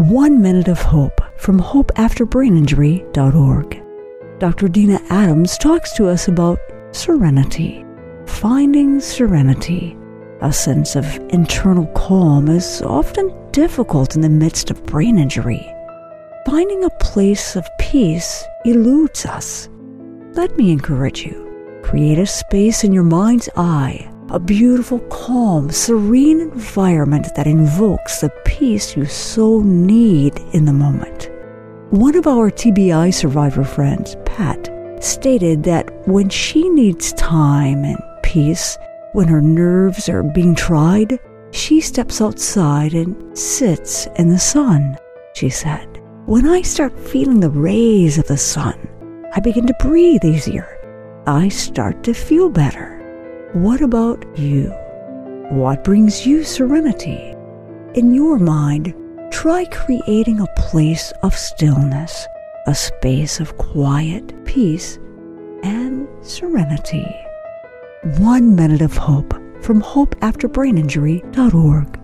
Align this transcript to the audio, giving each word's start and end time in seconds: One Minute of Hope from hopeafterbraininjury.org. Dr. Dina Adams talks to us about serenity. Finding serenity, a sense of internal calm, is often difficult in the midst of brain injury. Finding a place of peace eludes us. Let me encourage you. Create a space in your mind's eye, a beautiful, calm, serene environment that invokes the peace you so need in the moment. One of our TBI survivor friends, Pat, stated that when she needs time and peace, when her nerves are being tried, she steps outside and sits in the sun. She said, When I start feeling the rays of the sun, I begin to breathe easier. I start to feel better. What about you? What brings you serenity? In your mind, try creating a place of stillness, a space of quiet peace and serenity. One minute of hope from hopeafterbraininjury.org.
One 0.00 0.40
Minute 0.40 0.68
of 0.68 0.80
Hope 0.80 1.20
from 1.36 1.60
hopeafterbraininjury.org. 1.60 3.82
Dr. 4.38 4.68
Dina 4.68 4.98
Adams 5.10 5.58
talks 5.58 5.92
to 5.92 6.08
us 6.08 6.26
about 6.26 6.58
serenity. 6.92 7.84
Finding 8.24 9.00
serenity, 9.00 9.98
a 10.40 10.54
sense 10.54 10.96
of 10.96 11.04
internal 11.28 11.84
calm, 11.88 12.48
is 12.48 12.80
often 12.80 13.30
difficult 13.52 14.14
in 14.14 14.22
the 14.22 14.30
midst 14.30 14.70
of 14.70 14.86
brain 14.86 15.18
injury. 15.18 15.70
Finding 16.46 16.84
a 16.84 16.96
place 16.98 17.54
of 17.54 17.68
peace 17.78 18.42
eludes 18.64 19.26
us. 19.26 19.68
Let 20.32 20.56
me 20.56 20.72
encourage 20.72 21.26
you. 21.26 21.80
Create 21.82 22.18
a 22.18 22.24
space 22.24 22.84
in 22.84 22.94
your 22.94 23.04
mind's 23.04 23.50
eye, 23.54 24.10
a 24.30 24.38
beautiful, 24.38 25.00
calm, 25.10 25.70
serene 25.70 26.40
environment 26.40 27.34
that 27.34 27.48
invokes 27.48 28.20
the 28.20 28.30
peace 28.44 28.96
you 28.96 29.04
so 29.04 29.60
need 29.60 30.38
in 30.52 30.64
the 30.64 30.72
moment. 30.72 31.30
One 31.90 32.14
of 32.14 32.28
our 32.28 32.50
TBI 32.50 33.12
survivor 33.12 33.64
friends, 33.64 34.16
Pat, 34.24 34.70
stated 35.00 35.64
that 35.64 36.06
when 36.06 36.28
she 36.28 36.68
needs 36.68 37.12
time 37.14 37.84
and 37.84 37.98
peace, 38.22 38.78
when 39.12 39.26
her 39.26 39.40
nerves 39.40 40.08
are 40.08 40.22
being 40.22 40.54
tried, 40.54 41.18
she 41.50 41.80
steps 41.80 42.20
outside 42.20 42.94
and 42.94 43.36
sits 43.36 44.06
in 44.16 44.28
the 44.28 44.38
sun. 44.38 44.96
She 45.34 45.48
said, 45.48 46.00
When 46.26 46.46
I 46.46 46.62
start 46.62 46.96
feeling 46.96 47.40
the 47.40 47.50
rays 47.50 48.18
of 48.18 48.28
the 48.28 48.36
sun, 48.36 48.78
I 49.34 49.40
begin 49.40 49.66
to 49.66 49.74
breathe 49.80 50.24
easier. 50.24 50.76
I 51.26 51.48
start 51.48 52.04
to 52.04 52.14
feel 52.14 52.48
better. 52.48 52.99
What 53.52 53.80
about 53.80 54.24
you? 54.38 54.70
What 55.50 55.82
brings 55.82 56.24
you 56.24 56.44
serenity? 56.44 57.34
In 57.94 58.14
your 58.14 58.38
mind, 58.38 58.94
try 59.32 59.64
creating 59.64 60.38
a 60.38 60.46
place 60.56 61.12
of 61.24 61.34
stillness, 61.34 62.28
a 62.68 62.74
space 62.76 63.40
of 63.40 63.58
quiet 63.58 64.44
peace 64.44 65.00
and 65.64 66.06
serenity. 66.24 67.12
One 68.18 68.54
minute 68.54 68.82
of 68.82 68.96
hope 68.96 69.34
from 69.64 69.82
hopeafterbraininjury.org. 69.82 71.99